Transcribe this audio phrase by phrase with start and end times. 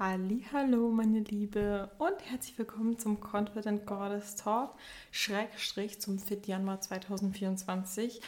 [0.00, 4.76] Hallo, meine Liebe und herzlich willkommen zum Confident Goddess Talk
[5.10, 8.20] Schrägstrich zum Fit Januar 2024.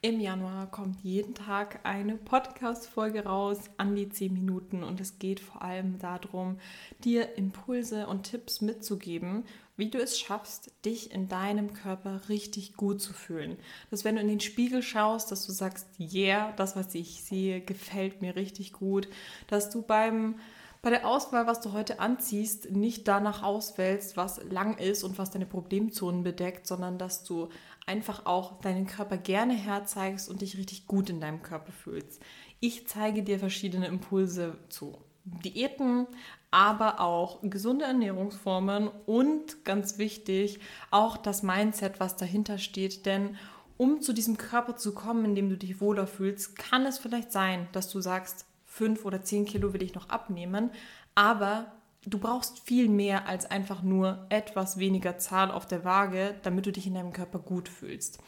[0.00, 5.40] Im Januar kommt jeden Tag eine Podcast-Folge raus, an die 10 Minuten und es geht
[5.40, 6.58] vor allem darum,
[7.04, 9.44] dir Impulse und Tipps mitzugeben,
[9.76, 13.58] wie du es schaffst, dich in deinem Körper richtig gut zu fühlen.
[13.90, 17.60] Dass wenn du in den Spiegel schaust, dass du sagst, yeah, das, was ich sehe,
[17.60, 19.08] gefällt mir richtig gut,
[19.46, 20.36] dass du beim
[20.82, 25.30] bei der Auswahl, was du heute anziehst, nicht danach auswählst, was lang ist und was
[25.30, 27.48] deine Problemzonen bedeckt, sondern dass du
[27.86, 32.22] einfach auch deinen Körper gerne herzeigst und dich richtig gut in deinem Körper fühlst.
[32.60, 36.06] Ich zeige dir verschiedene Impulse zu Diäten,
[36.50, 43.36] aber auch gesunde Ernährungsformen und ganz wichtig auch das Mindset, was dahinter steht, denn
[43.76, 47.30] um zu diesem Körper zu kommen, in dem du dich wohler fühlst, kann es vielleicht
[47.30, 48.47] sein, dass du sagst,
[48.78, 50.70] fünf oder zehn Kilo will ich noch abnehmen,
[51.16, 51.72] aber
[52.06, 56.72] du brauchst viel mehr als einfach nur etwas weniger Zahl auf der Waage, damit du
[56.72, 58.20] dich in deinem Körper gut fühlst.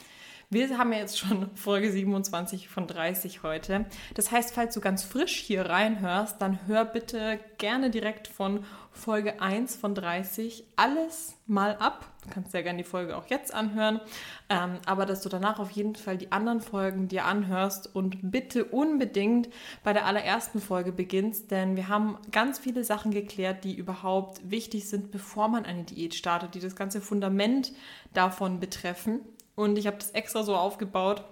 [0.52, 3.86] Wir haben ja jetzt schon Folge 27 von 30 heute.
[4.14, 9.40] Das heißt, falls du ganz frisch hier reinhörst, dann hör bitte gerne direkt von Folge
[9.40, 12.04] 1 von 30 alles mal ab.
[12.24, 14.00] Du kannst sehr gerne die Folge auch jetzt anhören,
[14.48, 18.64] ähm, aber dass du danach auf jeden Fall die anderen Folgen dir anhörst und bitte
[18.64, 19.48] unbedingt
[19.84, 24.88] bei der allerersten Folge beginnst, denn wir haben ganz viele Sachen geklärt, die überhaupt wichtig
[24.88, 27.70] sind, bevor man eine Diät startet, die das ganze Fundament
[28.12, 29.20] davon betreffen.
[29.60, 31.22] Und ich habe das extra so aufgebaut,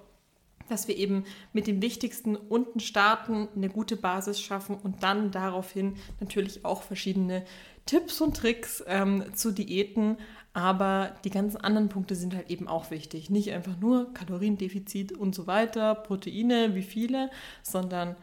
[0.69, 5.97] dass wir eben mit dem Wichtigsten unten starten, eine gute Basis schaffen und dann daraufhin
[6.21, 7.47] natürlich auch verschiedene
[7.87, 10.19] Tipps und Tricks ähm, zu Diäten.
[10.53, 13.31] Aber die ganzen anderen Punkte sind halt eben auch wichtig.
[13.31, 17.31] Nicht einfach nur Kaloriendefizit und so weiter, Proteine, wie viele,
[17.63, 18.15] sondern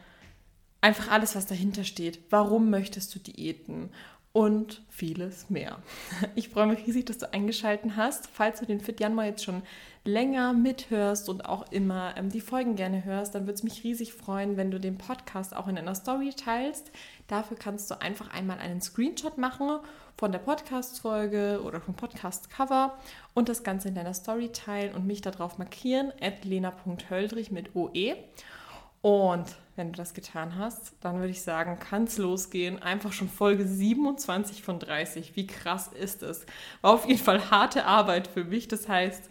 [0.80, 2.20] einfach alles, was dahinter steht.
[2.30, 3.90] Warum möchtest du Diäten?
[4.36, 5.78] Und vieles mehr.
[6.34, 8.28] Ich freue mich riesig, dass du eingeschaltet hast.
[8.30, 9.62] Falls du den Fit Januar jetzt schon
[10.04, 14.12] länger mithörst und auch immer ähm, die Folgen gerne hörst, dann würde es mich riesig
[14.12, 16.90] freuen, wenn du den Podcast auch in einer Story teilst.
[17.28, 19.78] Dafür kannst du einfach einmal einen Screenshot machen
[20.18, 22.98] von der Podcast-Folge oder vom Podcast-Cover
[23.32, 28.16] und das Ganze in deiner Story teilen und mich darauf markieren, at lena.höldrich mit OE.
[29.06, 32.82] Und wenn du das getan hast, dann würde ich sagen, kann es losgehen.
[32.82, 35.36] Einfach schon Folge 27 von 30.
[35.36, 36.44] Wie krass ist es?
[36.80, 38.66] War auf jeden Fall harte Arbeit für mich.
[38.66, 39.30] Das heißt,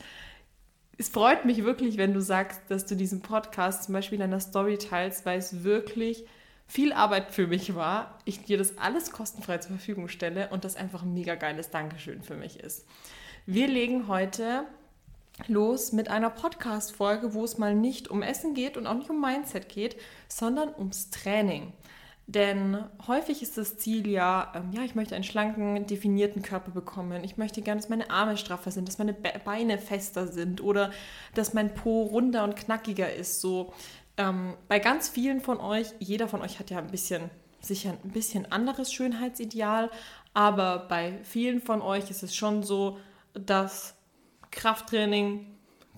[0.97, 4.39] es freut mich wirklich, wenn du sagst, dass du diesen Podcast zum Beispiel in deiner
[4.39, 6.23] Story teilst, weil es wirklich
[6.65, 8.19] viel Arbeit für mich war.
[8.23, 12.21] Ich dir das alles kostenfrei zur Verfügung stelle und das einfach ein mega geiles Dankeschön
[12.21, 12.87] für mich ist.
[13.45, 14.67] Wir legen heute
[15.47, 19.19] los mit einer Podcast-Folge, wo es mal nicht um Essen geht und auch nicht um
[19.19, 19.97] Mindset geht,
[20.27, 21.73] sondern ums Training.
[22.27, 27.23] Denn häufig ist das Ziel ja, ähm, ja, ich möchte einen schlanken, definierten Körper bekommen.
[27.23, 30.91] Ich möchte gerne, dass meine Arme straffer sind, dass meine Beine fester sind oder
[31.35, 33.41] dass mein Po runder und knackiger ist.
[33.41, 33.73] So
[34.17, 37.29] ähm, bei ganz vielen von euch, jeder von euch hat ja ein bisschen
[37.61, 39.91] sicher ein bisschen anderes Schönheitsideal,
[40.33, 42.97] aber bei vielen von euch ist es schon so,
[43.33, 43.95] dass
[44.55, 45.45] Krafttraining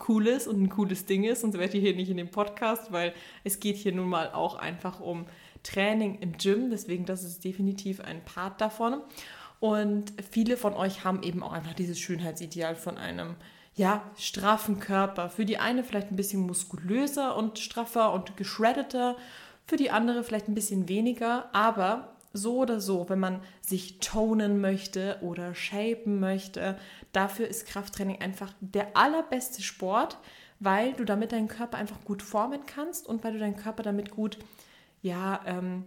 [0.07, 2.91] cool ist und ein cooles Ding ist, sonst wäre ich hier nicht in dem Podcast,
[2.91, 3.13] weil
[3.44, 5.25] es geht hier nun mal auch einfach um
[5.63, 9.01] Training im Gym, deswegen das ist definitiv ein Part davon.
[9.59, 13.35] Und viele von euch haben eben auch einfach dieses Schönheitsideal von einem
[13.75, 15.29] ja, straffen Körper.
[15.29, 19.16] Für die eine vielleicht ein bisschen muskulöser und straffer und geschreddeter,
[19.66, 24.62] für die andere vielleicht ein bisschen weniger, aber so oder so, wenn man sich tonen
[24.62, 26.78] möchte oder shapen möchte,
[27.12, 30.18] dafür ist Krafttraining einfach der allerbeste Sport,
[30.59, 34.12] weil du damit deinen Körper einfach gut formen kannst und weil du deinen Körper damit
[34.12, 34.38] gut,
[35.02, 35.86] ja, ähm,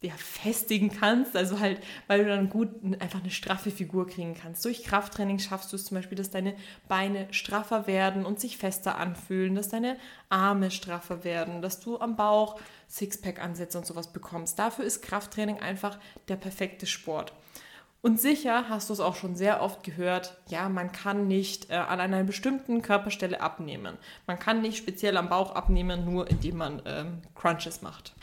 [0.00, 2.68] ja, festigen kannst, also halt, weil du dann gut
[3.00, 4.64] einfach eine straffe Figur kriegen kannst.
[4.64, 6.54] Durch Krafttraining schaffst du es zum Beispiel, dass deine
[6.86, 9.96] Beine straffer werden und sich fester anfühlen, dass deine
[10.28, 14.58] Arme straffer werden, dass du am Bauch Sixpack-Ansätze und sowas bekommst.
[14.58, 15.98] Dafür ist Krafttraining einfach
[16.28, 17.32] der perfekte Sport.
[18.00, 21.74] Und sicher hast du es auch schon sehr oft gehört, ja, man kann nicht äh,
[21.74, 23.98] an einer bestimmten Körperstelle abnehmen.
[24.28, 28.14] Man kann nicht speziell am Bauch abnehmen, nur indem man ähm, Crunches macht.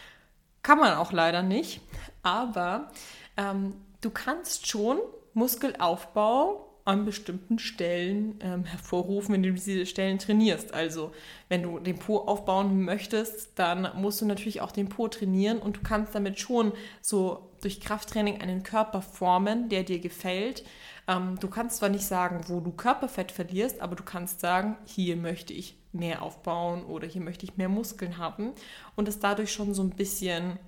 [0.66, 1.80] Kann man auch leider nicht,
[2.24, 2.90] aber
[3.38, 4.98] ähm, du kannst schon
[5.36, 10.72] Muskelaufbau an bestimmten Stellen ähm, hervorrufen, wenn du diese Stellen trainierst.
[10.74, 11.12] Also
[11.50, 15.78] wenn du den Po aufbauen möchtest, dann musst du natürlich auch den Po trainieren und
[15.78, 20.64] du kannst damit schon so durch Krafttraining einen Körper formen, der dir gefällt.
[21.08, 25.18] Ähm, du kannst zwar nicht sagen, wo du Körperfett verlierst, aber du kannst sagen, hier
[25.18, 28.52] möchte ich mehr aufbauen oder hier möchte ich mehr Muskeln haben
[28.96, 30.60] und es dadurch schon so ein bisschen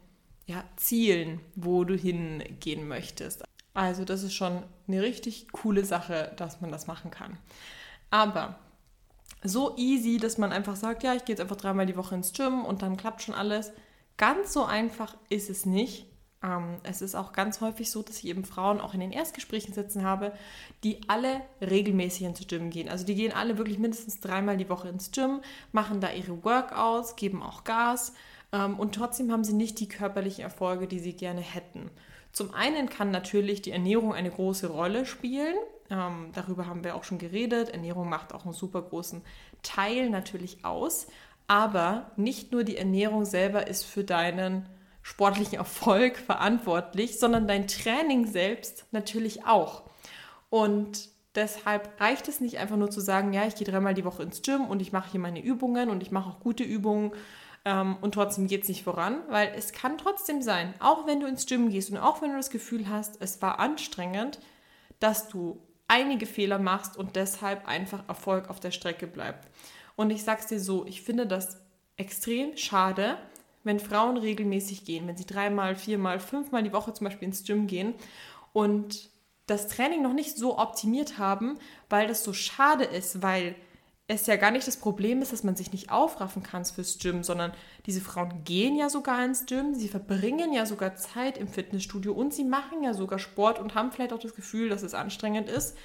[0.48, 3.47] ja, Zielen, wo du hingehen möchtest.
[3.78, 7.38] Also das ist schon eine richtig coole Sache, dass man das machen kann.
[8.10, 8.56] Aber
[9.44, 12.34] so easy, dass man einfach sagt, ja, ich gehe jetzt einfach dreimal die Woche ins
[12.34, 13.72] Gym und dann klappt schon alles.
[14.18, 16.08] Ganz so einfach ist es nicht.
[16.42, 19.76] Ähm, es ist auch ganz häufig so, dass ich eben Frauen auch in den Erstgesprächen
[19.76, 20.32] sitzen habe,
[20.84, 22.90] die alle regelmäßig ins Gym gehen.
[22.90, 25.42] Also die gehen alle wirklich mindestens dreimal die Woche ins Gym,
[25.72, 28.14] machen da ihre Workouts, geben auch Gas
[28.52, 31.92] ähm, und trotzdem haben sie nicht die körperlichen Erfolge, die sie gerne hätten.
[32.38, 35.56] Zum einen kann natürlich die Ernährung eine große Rolle spielen.
[35.90, 37.70] Ähm, darüber haben wir auch schon geredet.
[37.70, 39.24] Ernährung macht auch einen super großen
[39.64, 41.08] Teil natürlich aus.
[41.48, 44.70] Aber nicht nur die Ernährung selber ist für deinen
[45.02, 49.82] sportlichen Erfolg verantwortlich, sondern dein Training selbst natürlich auch.
[50.52, 54.22] Und deshalb reicht es nicht einfach nur zu sagen, ja, ich gehe dreimal die Woche
[54.22, 57.14] ins Gym und ich mache hier meine Übungen und ich mache auch gute Übungen
[57.68, 61.28] ähm, und trotzdem geht es nicht voran, weil es kann trotzdem sein, auch wenn du
[61.28, 64.40] ins Gym gehst und auch wenn du das Gefühl hast, es war anstrengend,
[65.02, 65.60] dass du
[65.90, 69.50] einige Fehler machst und deshalb einfach Erfolg auf der Strecke bleibt.
[69.98, 71.60] Und ich sag's dir so, ich finde das
[71.98, 73.18] extrem schade,
[73.66, 77.68] wenn Frauen regelmäßig gehen, wenn sie dreimal, viermal, fünfmal die Woche zum Beispiel ins Gym
[77.68, 77.96] gehen
[78.54, 79.10] und
[79.46, 81.60] das Training noch nicht so optimiert haben,
[81.90, 83.56] weil das so schade ist, weil
[84.08, 87.24] es ja gar nicht das Problem ist, dass man sich nicht aufraffen kann fürs Gym,
[87.24, 87.54] sondern
[87.86, 92.34] diese Frauen gehen ja sogar ins Gym, sie verbringen ja sogar Zeit im Fitnessstudio und
[92.34, 95.78] sie machen ja sogar Sport und haben vielleicht auch das Gefühl, dass es anstrengend ist,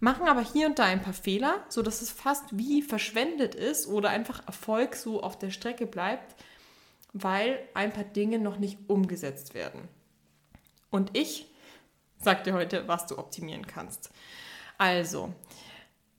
[0.00, 4.08] machen aber hier und da ein paar Fehler, sodass es fast wie verschwendet ist oder
[4.08, 6.34] einfach Erfolg so auf der Strecke bleibt,
[7.12, 9.86] weil ein paar Dinge noch nicht umgesetzt werden.
[10.88, 11.46] Und ich
[12.18, 14.10] sag dir heute, was du optimieren kannst.
[14.78, 15.34] Also,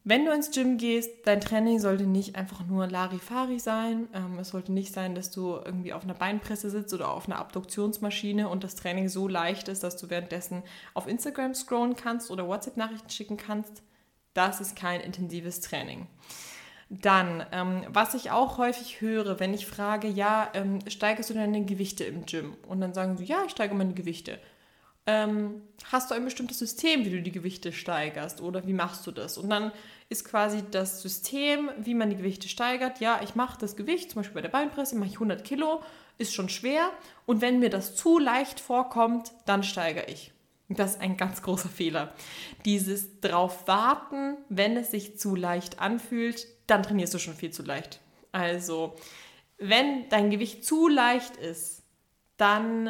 [0.03, 4.07] wenn du ins Gym gehst, dein Training sollte nicht einfach nur Larifari sein.
[4.13, 7.38] Ähm, es sollte nicht sein, dass du irgendwie auf einer Beinpresse sitzt oder auf einer
[7.38, 10.63] Abduktionsmaschine und das Training so leicht ist, dass du währenddessen
[10.95, 13.83] auf Instagram scrollen kannst oder WhatsApp-Nachrichten schicken kannst.
[14.33, 16.07] Das ist kein intensives Training.
[16.89, 21.63] Dann, ähm, was ich auch häufig höre, wenn ich frage, ja, ähm, steigerst du deine
[21.63, 22.57] Gewichte im Gym?
[22.68, 24.39] Und dann sagen sie, ja, ich steige meine Gewichte.
[25.07, 29.12] Ähm, hast du ein bestimmtes System, wie du die Gewichte steigerst oder wie machst du
[29.12, 29.38] das?
[29.38, 29.71] Und dann
[30.09, 33.00] ist quasi das System, wie man die Gewichte steigert.
[33.00, 35.81] Ja, ich mache das Gewicht, zum Beispiel bei der Beinpresse, mache ich 100 Kilo,
[36.18, 36.92] ist schon schwer.
[37.25, 40.33] Und wenn mir das zu leicht vorkommt, dann steigere ich.
[40.69, 42.13] Das ist ein ganz großer Fehler.
[42.65, 47.63] Dieses drauf warten, wenn es sich zu leicht anfühlt, dann trainierst du schon viel zu
[47.63, 48.00] leicht.
[48.31, 48.95] Also,
[49.57, 51.83] wenn dein Gewicht zu leicht ist,
[52.38, 52.89] dann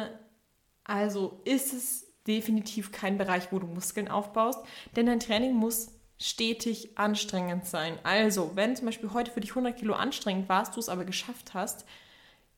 [0.84, 4.60] also ist es definitiv kein Bereich, wo du Muskeln aufbaust,
[4.96, 5.88] denn dein Training muss
[6.18, 7.98] stetig anstrengend sein.
[8.04, 11.54] Also, wenn zum Beispiel heute für dich 100 Kilo anstrengend warst, du es aber geschafft
[11.54, 11.84] hast,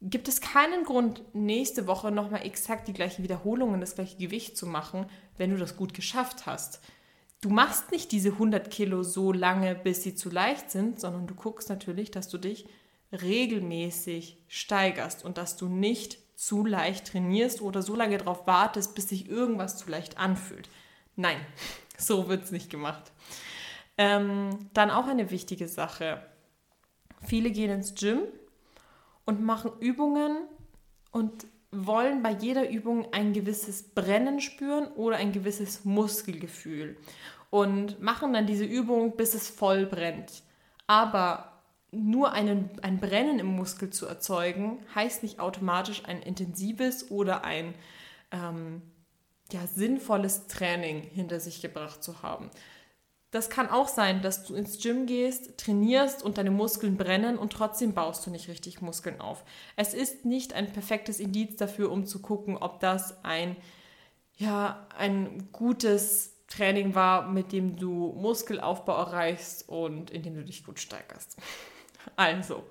[0.02, 4.56] gibt es keinen Grund, nächste Woche nochmal exakt die gleiche Wiederholung und das gleiche Gewicht
[4.56, 5.06] zu machen,
[5.38, 6.80] wenn du das gut geschafft hast.
[7.40, 11.34] Du machst nicht diese 100 Kilo so lange, bis sie zu leicht sind, sondern du
[11.34, 12.66] guckst natürlich, dass du dich
[13.12, 19.08] regelmäßig steigerst und dass du nicht zu leicht trainierst oder so lange darauf wartest, bis
[19.08, 20.68] sich irgendwas zu leicht anfühlt.
[21.16, 21.38] Nein,
[21.98, 23.12] so wird es nicht gemacht.
[23.96, 26.22] Ähm, dann auch eine wichtige Sache.
[27.22, 28.22] Viele gehen ins Gym
[29.24, 30.36] und machen Übungen
[31.12, 36.96] und wollen bei jeder Übung ein gewisses Brennen spüren oder ein gewisses Muskelgefühl
[37.50, 40.42] und machen dann diese Übung, bis es voll brennt.
[40.86, 41.53] Aber
[41.94, 47.74] nur einen, ein Brennen im Muskel zu erzeugen, heißt nicht automatisch ein intensives oder ein
[48.30, 48.82] ähm,
[49.52, 52.50] ja, sinnvolles Training hinter sich gebracht zu haben.
[53.30, 57.52] Das kann auch sein, dass du ins Gym gehst, trainierst und deine Muskeln brennen und
[57.52, 59.44] trotzdem baust du nicht richtig Muskeln auf.
[59.74, 63.56] Es ist nicht ein perfektes Indiz dafür, um zu gucken, ob das ein,
[64.36, 70.64] ja, ein gutes Training war, mit dem du Muskelaufbau erreichst und in dem du dich
[70.64, 71.36] gut steigerst.
[72.16, 72.64] Also,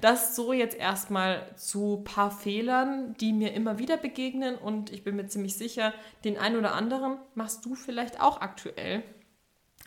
[0.00, 5.02] das so jetzt erstmal zu ein paar Fehlern, die mir immer wieder begegnen und ich
[5.02, 5.92] bin mir ziemlich sicher,
[6.24, 9.02] den einen oder anderen machst du vielleicht auch aktuell.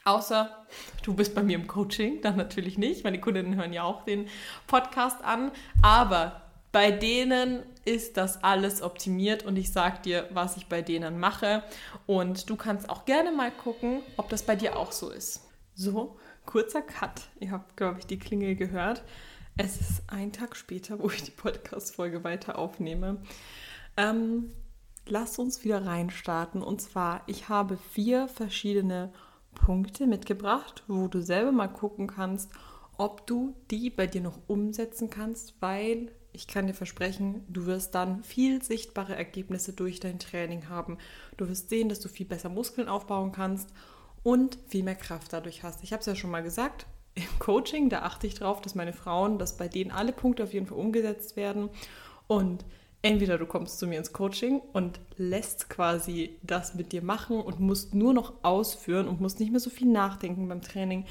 [0.03, 0.65] Außer
[1.03, 3.03] du bist bei mir im Coaching, dann natürlich nicht.
[3.03, 4.27] Meine Kundinnen hören ja auch den
[4.65, 5.51] Podcast an.
[5.83, 11.19] Aber bei denen ist das alles optimiert und ich sage dir, was ich bei denen
[11.19, 11.63] mache.
[12.07, 15.50] Und du kannst auch gerne mal gucken, ob das bei dir auch so ist.
[15.83, 17.23] So, kurzer Cut.
[17.39, 19.01] Ihr habt, glaube ich, die Klingel gehört.
[19.57, 23.17] Es ist ein Tag später, wo ich die Podcast-Folge weiter aufnehme.
[23.97, 24.51] Ähm,
[25.07, 26.61] lass uns wieder reinstarten.
[26.61, 29.11] Und zwar, ich habe vier verschiedene
[29.55, 32.51] Punkte mitgebracht, wo du selber mal gucken kannst,
[32.99, 37.95] ob du die bei dir noch umsetzen kannst, weil ich kann dir versprechen, du wirst
[37.95, 40.99] dann viel sichtbare Ergebnisse durch dein Training haben.
[41.37, 43.73] Du wirst sehen, dass du viel besser Muskeln aufbauen kannst
[44.23, 45.83] und viel mehr Kraft dadurch hast.
[45.83, 46.85] Ich habe es ja schon mal gesagt,
[47.15, 50.53] im Coaching, da achte ich darauf, dass meine Frauen, dass bei denen alle Punkte auf
[50.53, 51.69] jeden Fall umgesetzt werden.
[52.27, 52.63] Und
[53.01, 57.59] entweder du kommst zu mir ins Coaching und lässt quasi das mit dir machen und
[57.59, 61.05] musst nur noch ausführen und musst nicht mehr so viel nachdenken beim Training,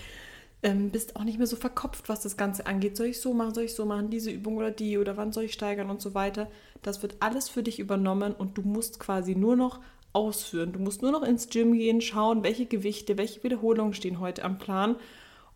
[0.63, 2.97] ähm, bist auch nicht mehr so verkopft, was das Ganze angeht.
[2.97, 5.45] Soll ich so machen, soll ich so machen, diese Übung oder die oder wann soll
[5.45, 6.51] ich steigern und so weiter.
[6.83, 9.81] Das wird alles für dich übernommen und du musst quasi nur noch
[10.13, 10.73] ausführen.
[10.73, 14.59] Du musst nur noch ins Gym gehen, schauen, welche Gewichte, welche Wiederholungen stehen heute am
[14.59, 14.97] Plan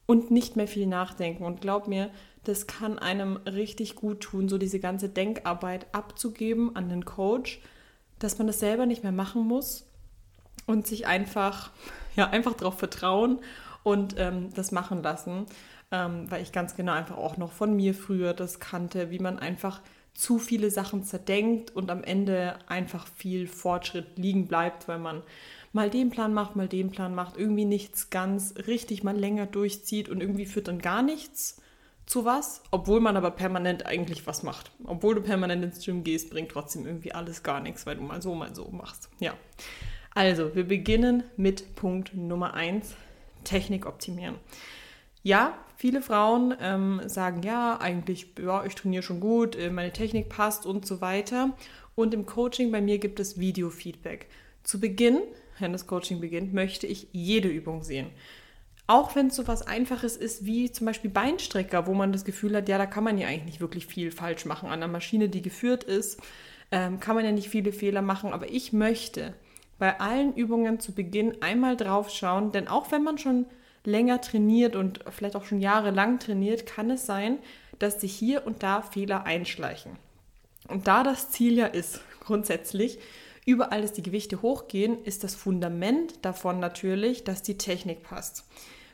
[0.07, 1.45] und nicht mehr viel nachdenken.
[1.45, 2.11] Und glaub mir,
[2.45, 7.61] das kann einem richtig gut tun, so diese ganze Denkarbeit abzugeben an den Coach,
[8.19, 9.87] dass man das selber nicht mehr machen muss
[10.67, 11.71] und sich einfach,
[12.17, 13.39] ja, einfach darauf vertrauen
[13.83, 15.47] und ähm, das machen lassen,
[15.91, 19.39] ähm, weil ich ganz genau einfach auch noch von mir früher das kannte, wie man
[19.39, 19.81] einfach
[20.15, 25.23] zu viele Sachen zerdenkt und am Ende einfach viel Fortschritt liegen bleibt, weil man
[25.73, 30.09] mal den Plan macht, mal den Plan macht, irgendwie nichts ganz richtig mal länger durchzieht
[30.09, 31.61] und irgendwie führt dann gar nichts
[32.07, 34.71] zu was, obwohl man aber permanent eigentlich was macht.
[34.85, 38.23] Obwohl du permanent ins Gym gehst, bringt trotzdem irgendwie alles gar nichts, weil du mal
[38.23, 39.09] so, mal so machst.
[39.19, 39.35] Ja.
[40.15, 42.95] Also, wir beginnen mit Punkt Nummer 1,
[43.43, 44.37] Technik optimieren.
[45.25, 50.29] Ja, viele Frauen ähm, sagen, ja, eigentlich, ja, ich trainiere schon gut, äh, meine Technik
[50.29, 51.57] passt und so weiter.
[51.95, 54.29] Und im Coaching bei mir gibt es Video-Feedback.
[54.65, 55.21] Zu Beginn,
[55.59, 58.09] wenn das Coaching beginnt, möchte ich jede Übung sehen.
[58.87, 62.55] Auch wenn es so was Einfaches ist wie zum Beispiel Beinstrecker, wo man das Gefühl
[62.55, 64.67] hat, ja, da kann man ja eigentlich nicht wirklich viel falsch machen.
[64.67, 66.21] An einer Maschine, die geführt ist,
[66.71, 68.35] ähm, kann man ja nicht viele Fehler machen.
[68.35, 69.33] Aber ich möchte,
[69.79, 73.47] bei allen Übungen zu Beginn einmal drauf schauen, denn auch wenn man schon
[73.85, 77.39] länger trainiert und vielleicht auch schon jahrelang trainiert, kann es sein,
[77.79, 79.93] dass sich hier und da Fehler einschleichen.
[80.69, 82.99] Und da das Ziel ja ist, grundsätzlich,
[83.45, 88.45] überall, dass die Gewichte hochgehen, ist das Fundament davon natürlich, dass die Technik passt.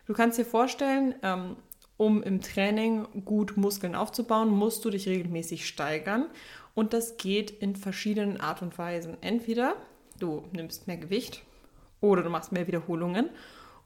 [0.07, 1.57] Du kannst dir vorstellen, ähm,
[1.97, 6.27] um im Training gut Muskeln aufzubauen, musst du dich regelmäßig steigern.
[6.75, 9.19] Und das geht in verschiedenen Art und Weisen.
[9.21, 9.77] Entweder
[10.19, 11.43] du nimmst mehr Gewicht
[12.01, 13.29] oder du machst mehr Wiederholungen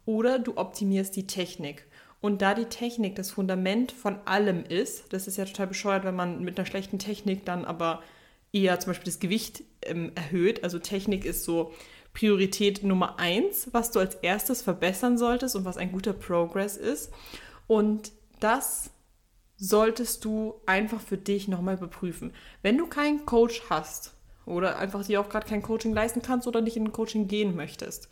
[0.07, 1.87] oder du optimierst die Technik.
[2.21, 6.17] Und da die Technik das Fundament von allem ist, das ist ja total bescheuert, wenn
[6.17, 8.03] man mit einer schlechten Technik dann aber
[8.53, 10.65] eher zum Beispiel das Gewicht ähm, erhöht.
[10.65, 11.73] Also Technik ist so
[12.15, 17.13] Priorität Nummer eins, was du als erstes verbessern solltest und was ein guter Progress ist.
[17.67, 18.91] Und das
[19.57, 22.33] solltest du einfach für dich nochmal überprüfen.
[22.63, 24.15] Wenn du keinen Coach hast,
[24.47, 27.57] oder einfach dir auch gerade kein Coaching leisten kannst oder nicht in ein Coaching gehen
[27.57, 28.09] möchtest,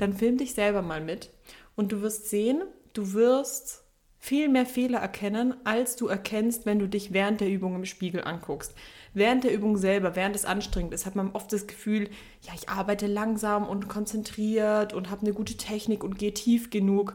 [0.00, 1.30] dann film dich selber mal mit
[1.76, 3.84] und du wirst sehen, du wirst
[4.18, 8.22] viel mehr Fehler erkennen, als du erkennst, wenn du dich während der Übung im Spiegel
[8.22, 8.74] anguckst.
[9.14, 12.10] Während der Übung selber, während es anstrengend ist, hat man oft das Gefühl,
[12.42, 17.14] ja, ich arbeite langsam und konzentriert und habe eine gute Technik und gehe tief genug.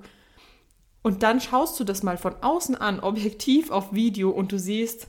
[1.04, 5.08] Und dann schaust du das mal von außen an, objektiv auf Video und du siehst,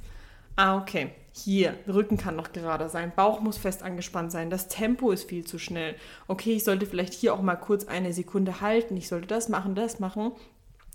[0.54, 5.10] ah, okay, hier, Rücken kann noch gerader sein, Bauch muss fest angespannt sein, das Tempo
[5.10, 5.94] ist viel zu schnell.
[6.28, 9.74] Okay, ich sollte vielleicht hier auch mal kurz eine Sekunde halten, ich sollte das machen,
[9.74, 10.32] das machen.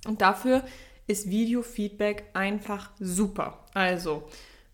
[0.08, 0.64] Und dafür
[1.06, 3.66] ist Video-Feedback einfach super.
[3.76, 4.24] Also,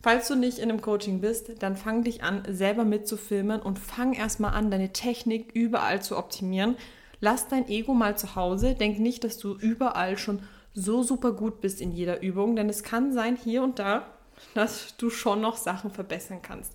[0.02, 4.14] falls du nicht in einem Coaching bist, dann fang dich an, selber mitzufilmen und fang
[4.14, 6.78] erstmal an, deine Technik überall zu optimieren.
[7.20, 10.40] Lass dein Ego mal zu Hause, denk nicht, dass du überall schon
[10.74, 14.06] so super gut bist in jeder Übung, denn es kann sein, hier und da
[14.54, 16.74] dass du schon noch Sachen verbessern kannst.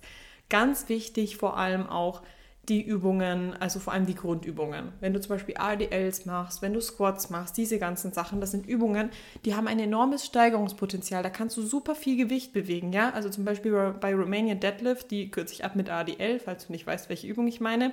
[0.49, 2.21] Ganz wichtig vor allem auch
[2.69, 4.93] die Übungen, also vor allem die Grundübungen.
[5.01, 8.65] Wenn du zum Beispiel ADLs machst, wenn du Squats machst, diese ganzen Sachen, das sind
[8.65, 9.09] Übungen,
[9.43, 11.23] die haben ein enormes Steigerungspotenzial.
[11.23, 13.09] Da kannst du super viel Gewicht bewegen, ja.
[13.09, 16.87] Also zum Beispiel bei Romanian Deadlift, die kürze ich ab mit ADL, falls du nicht
[16.87, 17.91] weißt, welche Übung ich meine.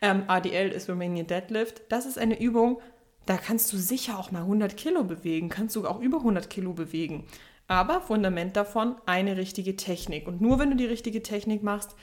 [0.00, 1.82] Ähm, ADL ist Romanian Deadlift.
[1.88, 2.78] Das ist eine Übung,
[3.26, 6.72] da kannst du sicher auch mal 100 Kilo bewegen, kannst du auch über 100 Kilo
[6.74, 7.24] bewegen.
[7.68, 10.28] Aber Fundament davon eine richtige Technik.
[10.28, 11.94] Und nur wenn du die richtige Technik machst,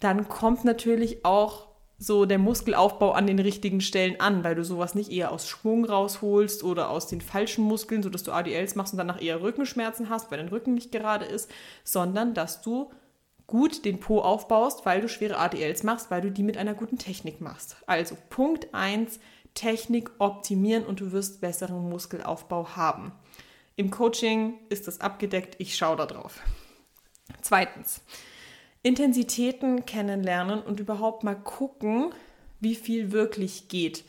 [0.00, 1.68] dann kommt natürlich auch
[1.98, 5.84] so der Muskelaufbau an den richtigen Stellen an, weil du sowas nicht eher aus Schwung
[5.84, 10.30] rausholst oder aus den falschen Muskeln, sodass du ADLs machst und danach eher Rückenschmerzen hast,
[10.30, 11.50] weil dein Rücken nicht gerade ist,
[11.84, 12.90] sondern dass du
[13.46, 16.98] gut den Po aufbaust, weil du schwere ADLs machst, weil du die mit einer guten
[16.98, 17.76] Technik machst.
[17.86, 19.20] Also Punkt 1,
[19.54, 23.12] Technik optimieren und du wirst besseren Muskelaufbau haben.
[23.76, 26.40] Im Coaching ist das abgedeckt, ich schaue da drauf.
[27.42, 28.02] Zweitens,
[28.82, 32.12] Intensitäten kennenlernen und überhaupt mal gucken,
[32.60, 34.04] wie viel wirklich geht.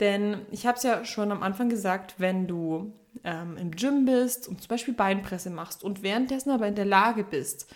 [0.00, 2.92] Denn ich habe es ja schon am Anfang gesagt, wenn du
[3.24, 7.24] ähm, im Gym bist und zum Beispiel Beinpresse machst und währenddessen aber in der Lage
[7.24, 7.66] bist,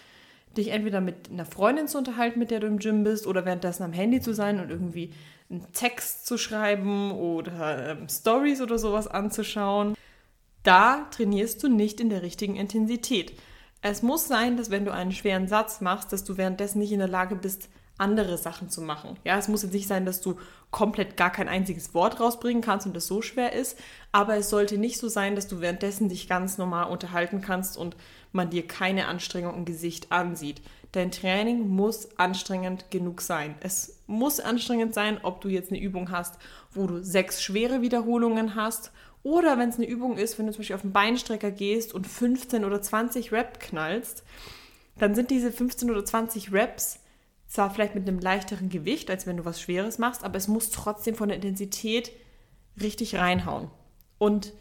[0.57, 3.85] dich entweder mit einer Freundin zu unterhalten, mit der du im Gym bist, oder währenddessen
[3.85, 5.13] am Handy zu sein und irgendwie
[5.49, 9.95] einen Text zu schreiben oder ähm, Stories oder sowas anzuschauen,
[10.63, 13.33] da trainierst du nicht in der richtigen Intensität.
[13.83, 16.99] Es muss sein, dass wenn du einen schweren Satz machst, dass du währenddessen nicht in
[16.99, 19.19] der Lage bist, andere Sachen zu machen.
[19.25, 20.37] Ja, es muss jetzt nicht sein, dass du
[20.71, 23.79] komplett gar kein einziges Wort rausbringen kannst und das so schwer ist,
[24.11, 27.97] aber es sollte nicht so sein, dass du währenddessen dich ganz normal unterhalten kannst und
[28.33, 30.63] man dir keine Anstrengung im Gesicht ansieht.
[30.93, 33.55] Dein Training muss anstrengend genug sein.
[33.61, 36.37] Es muss anstrengend sein, ob du jetzt eine Übung hast,
[36.73, 40.61] wo du sechs schwere Wiederholungen hast oder wenn es eine Übung ist, wenn du zum
[40.61, 44.25] Beispiel auf den Beinstrecker gehst und 15 oder 20 Rep knallst,
[44.99, 47.01] dann sind diese 15 oder 20 Reps
[47.47, 50.71] zwar vielleicht mit einem leichteren Gewicht, als wenn du was Schweres machst, aber es muss
[50.71, 52.13] trotzdem von der Intensität
[52.81, 53.71] richtig reinhauen.
[54.19, 54.53] Und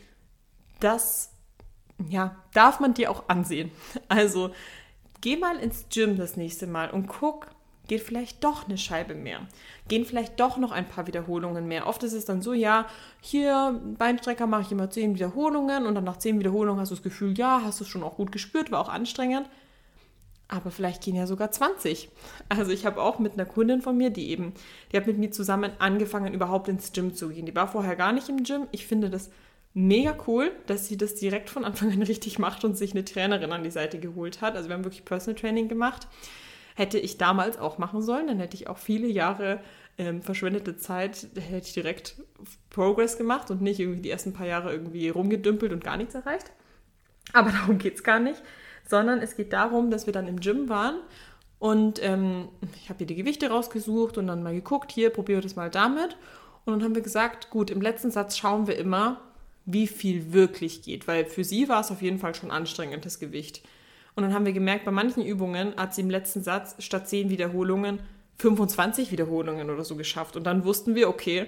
[0.79, 1.31] das,
[2.09, 3.71] ja, darf man dir auch ansehen.
[4.07, 4.51] Also
[5.21, 7.47] geh mal ins Gym das nächste Mal und guck,
[7.89, 9.41] geht vielleicht doch eine Scheibe mehr.
[9.89, 11.87] Gehen vielleicht doch noch ein paar Wiederholungen mehr.
[11.87, 12.85] Oft ist es dann so, ja,
[13.19, 17.03] hier Beinstrecker mache ich immer 10 Wiederholungen und dann nach 10 Wiederholungen hast du das
[17.03, 19.49] Gefühl, ja, hast du es schon auch gut gespürt, war auch anstrengend
[20.49, 22.09] aber vielleicht gehen ja sogar 20.
[22.49, 24.53] Also ich habe auch mit einer Kundin von mir, die eben,
[24.91, 27.45] die hat mit mir zusammen angefangen, überhaupt ins Gym zu gehen.
[27.45, 28.65] Die war vorher gar nicht im Gym.
[28.71, 29.29] Ich finde das
[29.75, 33.51] mega cool, dass sie das direkt von Anfang an richtig macht und sich eine Trainerin
[33.51, 34.55] an die Seite geholt hat.
[34.55, 36.07] Also wir haben wirklich Personal Training gemacht.
[36.79, 39.59] Hätte ich damals auch machen sollen, dann hätte ich auch viele Jahre
[39.97, 42.15] ähm, verschwendete Zeit, hätte ich direkt
[42.69, 46.51] Progress gemacht und nicht irgendwie die ersten paar Jahre irgendwie rumgedümpelt und gar nichts erreicht.
[47.33, 48.41] Aber darum geht es gar nicht
[48.89, 50.99] sondern es geht darum, dass wir dann im Gym waren
[51.59, 55.55] und ähm, ich habe hier die Gewichte rausgesucht und dann mal geguckt, hier, probiere das
[55.55, 56.17] mal damit.
[56.65, 59.21] Und dann haben wir gesagt, gut, im letzten Satz schauen wir immer,
[59.65, 63.19] wie viel wirklich geht, weil für sie war es auf jeden Fall schon anstrengend, das
[63.19, 63.61] Gewicht.
[64.19, 67.29] Und dann haben wir gemerkt, bei manchen Übungen hat sie im letzten Satz statt 10
[67.29, 67.99] Wiederholungen
[68.37, 70.35] 25 Wiederholungen oder so geschafft.
[70.35, 71.47] Und dann wussten wir, okay,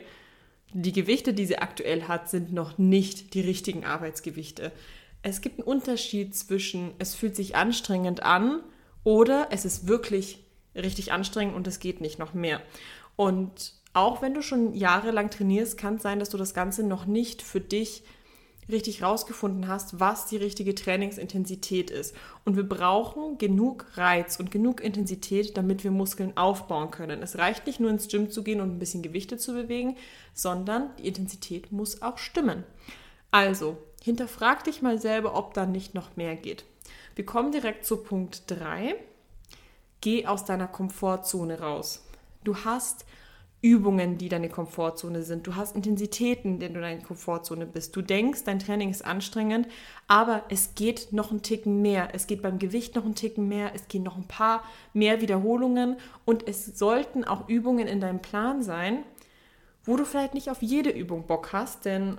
[0.74, 4.72] die Gewichte, die sie aktuell hat, sind noch nicht die richtigen Arbeitsgewichte
[5.24, 8.62] es gibt einen Unterschied zwischen, es fühlt sich anstrengend an
[9.04, 10.44] oder es ist wirklich
[10.76, 12.62] richtig anstrengend und es geht nicht noch mehr.
[13.16, 17.06] Und auch wenn du schon jahrelang trainierst, kann es sein, dass du das Ganze noch
[17.06, 18.04] nicht für dich
[18.70, 22.16] richtig rausgefunden hast, was die richtige Trainingsintensität ist.
[22.46, 27.22] Und wir brauchen genug Reiz und genug Intensität, damit wir Muskeln aufbauen können.
[27.22, 29.98] Es reicht nicht nur ins Gym zu gehen und ein bisschen Gewichte zu bewegen,
[30.34, 32.64] sondern die Intensität muss auch stimmen.
[33.32, 36.66] Also, hinterfrag dich mal selber, ob da nicht noch mehr geht.
[37.16, 38.96] Wir kommen direkt zu Punkt 3.
[40.02, 42.04] Geh aus deiner Komfortzone raus.
[42.44, 43.06] Du hast
[43.62, 45.46] Übungen, die deine Komfortzone sind.
[45.46, 47.96] Du hast Intensitäten, in denen du deine Komfortzone bist.
[47.96, 49.68] Du denkst, dein Training ist anstrengend,
[50.08, 52.10] aber es geht noch einen Ticken mehr.
[52.14, 53.72] Es geht beim Gewicht noch einen Ticken mehr.
[53.76, 58.64] Es gehen noch ein paar mehr Wiederholungen und es sollten auch Übungen in deinem Plan
[58.64, 59.04] sein,
[59.84, 62.18] wo du vielleicht nicht auf jede Übung Bock hast, denn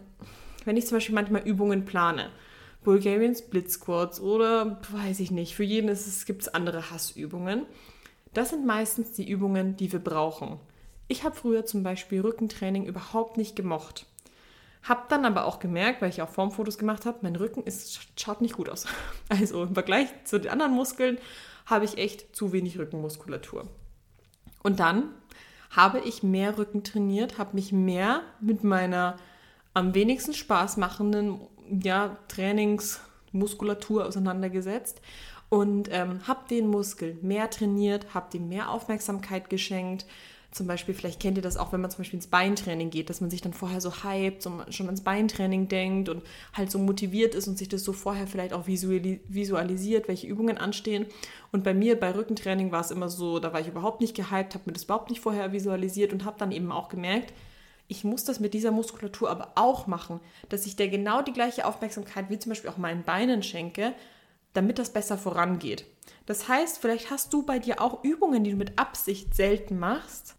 [0.65, 2.31] wenn ich zum Beispiel manchmal Übungen plane,
[2.85, 5.87] Bulgarian Split Squats oder weiß ich nicht, für jeden
[6.27, 7.67] gibt es andere Hassübungen.
[8.33, 10.59] Das sind meistens die Übungen, die wir brauchen.
[11.13, 14.07] Ich habe früher zum Beispiel Rückentraining überhaupt nicht gemocht.
[14.83, 18.41] Hab dann aber auch gemerkt, weil ich auch Formfotos gemacht habe, mein Rücken ist, schaut
[18.41, 18.87] nicht gut aus.
[19.29, 21.19] Also im Vergleich zu den anderen Muskeln
[21.67, 23.69] habe ich echt zu wenig Rückenmuskulatur.
[24.63, 25.11] Und dann
[25.69, 29.19] habe ich mehr Rücken trainiert, habe mich mehr mit meiner
[29.75, 35.03] am wenigsten Spaß machenden ja, Trainingsmuskulatur auseinandergesetzt
[35.51, 40.07] und ähm, habe den Muskel mehr trainiert, habe dem mehr Aufmerksamkeit geschenkt.
[40.53, 43.23] Zum Beispiel, vielleicht kennt ihr das auch, wenn man zum Beispiel ins Beintraining geht, dass
[43.23, 47.35] man sich dann vorher so hypt, so schon ans Beintraining denkt und halt so motiviert
[47.35, 51.07] ist und sich das so vorher vielleicht auch visualisiert, welche Übungen anstehen.
[51.53, 54.55] Und bei mir, bei Rückentraining war es immer so, da war ich überhaupt nicht gehypt,
[54.55, 57.33] habe mir das überhaupt nicht vorher visualisiert und habe dann eben auch gemerkt,
[57.89, 61.67] ich muss das mit dieser Muskulatur aber auch machen, dass ich der genau die gleiche
[61.67, 63.95] Aufmerksamkeit wie zum Beispiel auch meinen Beinen schenke,
[64.53, 65.87] damit das besser vorangeht.
[66.27, 70.37] Das heißt, vielleicht hast du bei dir auch Übungen, die du mit Absicht selten machst.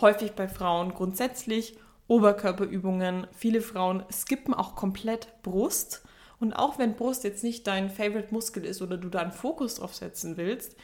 [0.00, 3.26] Häufig bei Frauen grundsätzlich Oberkörperübungen.
[3.36, 6.02] Viele Frauen skippen auch komplett Brust.
[6.40, 9.76] Und auch wenn Brust jetzt nicht dein Favorite Muskel ist oder du da einen Fokus
[9.76, 10.76] drauf setzen willst,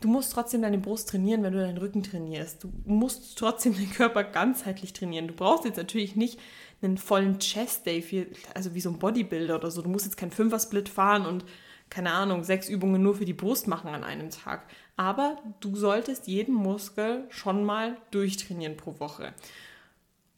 [0.00, 2.64] du musst trotzdem deine Brust trainieren, wenn du deinen Rücken trainierst.
[2.64, 5.28] Du musst trotzdem den Körper ganzheitlich trainieren.
[5.28, 6.40] Du brauchst jetzt natürlich nicht
[6.80, 9.82] einen vollen Chest Day, also wie so ein Bodybuilder oder so.
[9.82, 11.44] Du musst jetzt keinen Fünfer-Split fahren und
[11.92, 14.64] keine Ahnung, sechs Übungen nur für die Brust machen an einem Tag.
[14.96, 19.34] Aber du solltest jeden Muskel schon mal durchtrainieren pro Woche.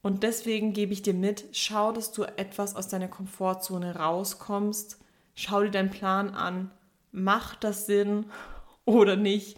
[0.02, 4.98] Und deswegen gebe ich dir mit, schau, dass du etwas aus deiner Komfortzone rauskommst.
[5.36, 6.72] Schau dir deinen Plan an.
[7.12, 8.26] Macht das Sinn
[8.84, 9.56] oder nicht?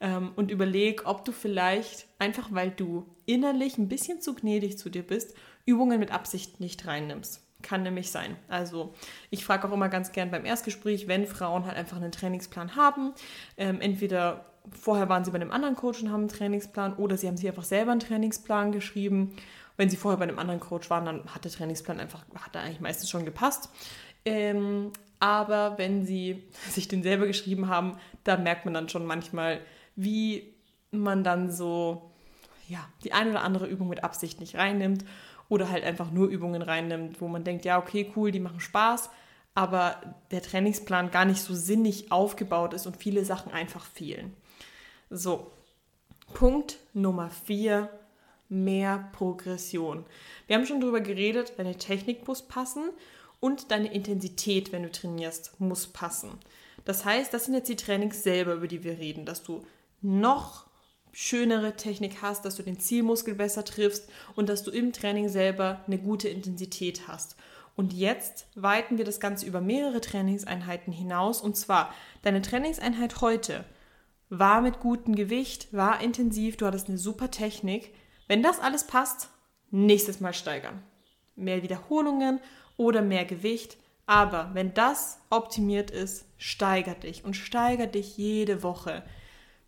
[0.00, 4.90] Ähm, und überleg, ob du vielleicht, einfach weil du innerlich ein bisschen zu gnädig zu
[4.90, 5.34] dir bist,
[5.64, 7.47] Übungen mit Absicht nicht reinnimmst.
[7.62, 8.36] Kann nämlich sein.
[8.48, 8.94] Also
[9.30, 13.12] ich frage auch immer ganz gern beim Erstgespräch, wenn Frauen halt einfach einen Trainingsplan haben,
[13.56, 17.26] ähm, entweder vorher waren sie bei einem anderen Coach und haben einen Trainingsplan oder sie
[17.26, 19.34] haben sich einfach selber einen Trainingsplan geschrieben.
[19.76, 22.62] Wenn sie vorher bei einem anderen Coach waren, dann hat der Trainingsplan einfach, hat er
[22.62, 23.70] eigentlich meistens schon gepasst.
[24.24, 29.60] Ähm, aber wenn sie sich den selber geschrieben haben, da merkt man dann schon manchmal,
[29.96, 30.54] wie
[30.92, 32.12] man dann so
[32.68, 35.04] ja, die eine oder andere Übung mit Absicht nicht reinnimmt
[35.48, 39.10] oder halt einfach nur Übungen reinnimmt, wo man denkt, ja, okay, cool, die machen Spaß,
[39.54, 44.34] aber der Trainingsplan gar nicht so sinnig aufgebaut ist und viele Sachen einfach fehlen.
[45.10, 45.50] So,
[46.34, 47.88] Punkt Nummer vier,
[48.48, 50.04] mehr Progression.
[50.46, 52.90] Wir haben schon darüber geredet, deine Technik muss passen
[53.40, 56.30] und deine Intensität, wenn du trainierst, muss passen.
[56.84, 59.64] Das heißt, das sind jetzt die Trainings selber, über die wir reden, dass du
[60.00, 60.67] noch
[61.20, 65.80] schönere Technik hast, dass du den Zielmuskel besser triffst und dass du im Training selber
[65.88, 67.34] eine gute Intensität hast.
[67.74, 71.40] Und jetzt weiten wir das Ganze über mehrere Trainingseinheiten hinaus.
[71.40, 73.64] Und zwar, deine Trainingseinheit heute
[74.28, 77.92] war mit gutem Gewicht, war intensiv, du hattest eine super Technik.
[78.28, 79.28] Wenn das alles passt,
[79.72, 80.84] nächstes Mal steigern.
[81.34, 82.38] Mehr Wiederholungen
[82.76, 83.76] oder mehr Gewicht.
[84.06, 89.02] Aber wenn das optimiert ist, steigert dich und steigert dich jede Woche.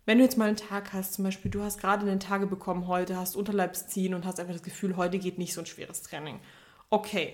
[0.05, 2.87] Wenn du jetzt mal einen Tag hast, zum Beispiel, du hast gerade einen Tage bekommen
[2.87, 6.39] heute, hast Unterleibsziehen und hast einfach das Gefühl, heute geht nicht so ein schweres Training.
[6.89, 7.33] Okay,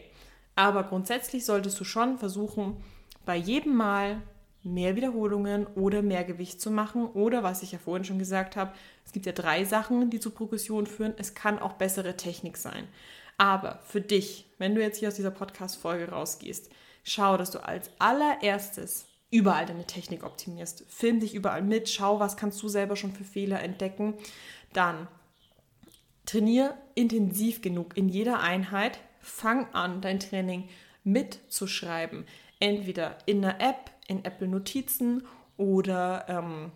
[0.56, 2.78] aber grundsätzlich solltest du schon versuchen,
[3.26, 4.22] bei jedem Mal
[4.64, 7.06] mehr Wiederholungen oder mehr Gewicht zu machen.
[7.06, 8.74] Oder was ich ja vorhin schon gesagt habe,
[9.06, 11.14] es gibt ja drei Sachen, die zu Progression führen.
[11.18, 12.88] Es kann auch bessere Technik sein.
[13.38, 16.70] Aber für dich, wenn du jetzt hier aus dieser Podcast-Folge rausgehst,
[17.04, 20.86] schau, dass du als allererstes überall deine Technik optimierst.
[20.88, 24.14] Film dich überall mit, schau, was kannst du selber schon für Fehler entdecken.
[24.74, 25.08] Dann
[26.26, 29.00] trainier intensiv genug in jeder Einheit.
[29.20, 30.70] Fang an, dein Training
[31.04, 32.26] mitzuschreiben.
[32.60, 36.72] Entweder in einer App, in Apple Notizen oder ähm,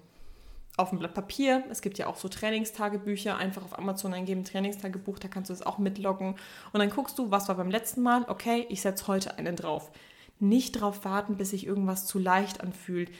[0.77, 1.63] auf dem Blatt Papier.
[1.69, 3.37] Es gibt ja auch so Trainingstagebücher.
[3.37, 6.35] Einfach auf Amazon eingeben, Trainingstagebuch, da kannst du es auch mitloggen.
[6.73, 8.25] Und dann guckst du, was war beim letzten Mal.
[8.27, 9.91] Okay, ich setze heute einen drauf
[10.41, 13.11] nicht darauf warten, bis sich irgendwas zu leicht anfühlt.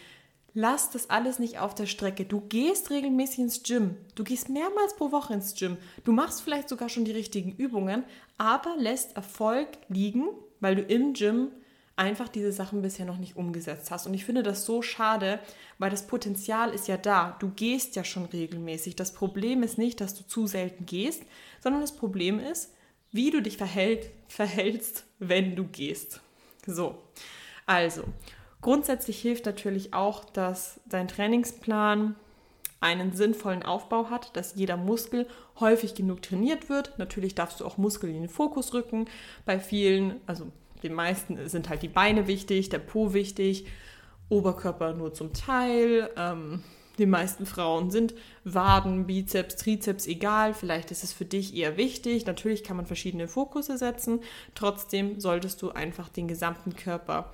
[0.54, 2.26] Lass das alles nicht auf der Strecke.
[2.26, 3.96] Du gehst regelmäßig ins Gym.
[4.16, 5.78] Du gehst mehrmals pro Woche ins Gym.
[6.04, 8.04] Du machst vielleicht sogar schon die richtigen Übungen,
[8.38, 10.28] aber lässt Erfolg liegen,
[10.60, 11.52] weil du im Gym
[11.96, 14.08] einfach diese Sachen bisher noch nicht umgesetzt hast.
[14.08, 15.40] Und ich finde das so schade,
[15.78, 17.38] weil das Potenzial ist ja da.
[17.40, 18.96] Du gehst ja schon regelmäßig.
[18.96, 21.24] Das Problem ist nicht, dass du zu selten gehst,
[21.62, 22.74] sondern das Problem ist,
[23.12, 26.22] wie du dich verhält, verhältst, wenn du gehst.
[26.66, 26.98] So,
[27.66, 28.04] also
[28.62, 32.16] grundsätzlich hilft natürlich auch, dass dein Trainingsplan
[32.80, 35.28] einen sinnvollen Aufbau hat, dass jeder Muskel
[35.60, 36.98] häufig genug trainiert wird.
[36.98, 39.06] Natürlich darfst du auch Muskeln in den Fokus rücken.
[39.46, 40.48] Bei vielen, also
[40.82, 43.68] den meisten sind halt die Beine wichtig, der Po wichtig,
[44.30, 46.10] Oberkörper nur zum Teil.
[46.18, 46.64] Ähm,
[47.02, 48.14] den meisten Frauen sind
[48.46, 50.54] Waden, Bizeps, Trizeps egal.
[50.54, 52.26] Vielleicht ist es für dich eher wichtig.
[52.26, 54.22] Natürlich kann man verschiedene Fokusse setzen.
[54.56, 57.32] Trotzdem solltest du einfach den gesamten Körper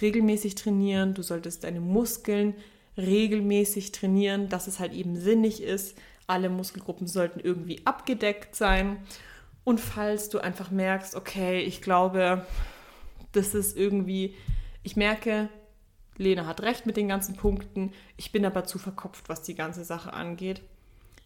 [0.00, 1.14] regelmäßig trainieren.
[1.14, 2.54] Du solltest deine Muskeln
[2.96, 5.96] regelmäßig trainieren, dass es halt eben sinnig ist.
[6.26, 8.98] Alle Muskelgruppen sollten irgendwie abgedeckt sein.
[9.64, 12.46] Und falls du einfach merkst, okay, ich glaube,
[13.32, 14.34] das ist irgendwie,
[14.82, 15.48] ich merke,
[16.18, 17.92] Lena hat recht mit den ganzen Punkten.
[18.16, 20.60] Ich bin aber zu verkopft, was die ganze Sache angeht.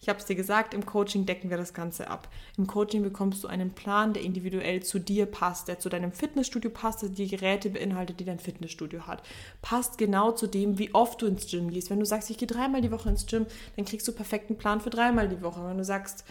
[0.03, 2.27] Ich habe es dir gesagt, im Coaching decken wir das Ganze ab.
[2.59, 6.73] Im Coaching bekommst du einen Plan, der individuell zu dir passt, der zu deinem Fitnessstudio
[6.73, 9.23] passt, der die Geräte beinhaltet, die dein Fitnessstudio hat.
[9.63, 11.89] Passt genau zu dem, wie oft du ins Gym gehst.
[11.89, 14.81] Wenn du sagst, ich gehe dreimal die Woche ins Gym, dann kriegst du perfekten Plan
[14.81, 15.65] für dreimal die Woche.
[15.65, 16.25] Wenn du sagst,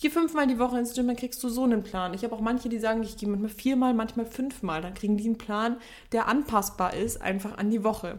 [0.00, 2.14] gehe fünfmal die Woche ins Gym, dann kriegst du so einen Plan.
[2.14, 4.82] Ich habe auch manche, die sagen, ich gehe manchmal viermal, manchmal fünfmal.
[4.82, 5.76] Dann kriegen die einen Plan,
[6.12, 8.18] der anpassbar ist, einfach an die Woche.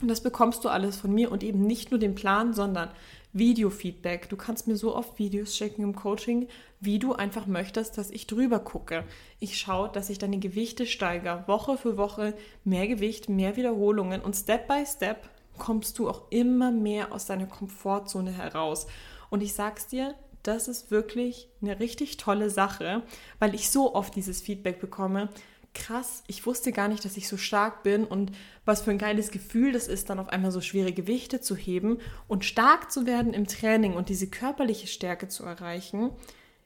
[0.00, 2.90] Und das bekommst du alles von mir und eben nicht nur den Plan, sondern
[3.32, 4.28] Video-Feedback.
[4.28, 6.48] Du kannst mir so oft Videos schicken im Coaching,
[6.80, 9.04] wie du einfach möchtest, dass ich drüber gucke.
[9.38, 12.34] Ich schaue, dass ich deine Gewichte steigere, Woche für Woche
[12.64, 17.46] mehr Gewicht, mehr Wiederholungen und Step by Step kommst du auch immer mehr aus deiner
[17.46, 18.86] Komfortzone heraus.
[19.30, 23.02] Und ich sag's dir, das ist wirklich eine richtig tolle Sache,
[23.38, 25.28] weil ich so oft dieses Feedback bekomme.
[25.74, 28.32] Krass, ich wusste gar nicht, dass ich so stark bin und
[28.66, 31.98] was für ein geiles Gefühl das ist, dann auf einmal so schwere Gewichte zu heben
[32.28, 36.10] und stark zu werden im Training und diese körperliche Stärke zu erreichen.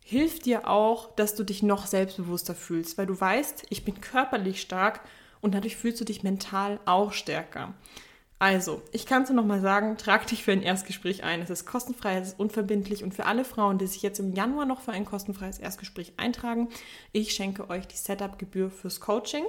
[0.03, 4.61] hilft dir auch, dass du dich noch selbstbewusster fühlst, weil du weißt, ich bin körperlich
[4.61, 5.01] stark
[5.41, 7.75] und dadurch fühlst du dich mental auch stärker.
[8.39, 11.41] Also, ich kann es nur nochmal sagen, trag dich für ein Erstgespräch ein.
[11.41, 14.67] Es ist kostenfrei, es ist unverbindlich und für alle Frauen, die sich jetzt im Januar
[14.67, 16.69] noch für ein kostenfreies Erstgespräch eintragen,
[17.13, 19.45] ich schenke euch die Setup-Gebühr fürs Coaching.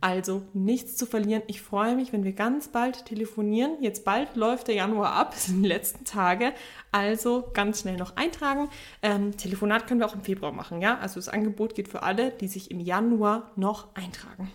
[0.00, 1.42] Also nichts zu verlieren.
[1.46, 3.78] Ich freue mich, wenn wir ganz bald telefonieren.
[3.80, 6.52] Jetzt bald läuft der Januar ab, es sind die letzten Tage.
[6.92, 8.68] Also ganz schnell noch eintragen.
[9.02, 10.98] Ähm, Telefonat können wir auch im Februar machen, ja?
[10.98, 14.50] Also das Angebot geht für alle, die sich im Januar noch eintragen.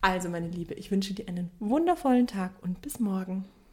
[0.00, 3.44] Also, meine Liebe, ich wünsche dir einen wundervollen Tag und bis morgen.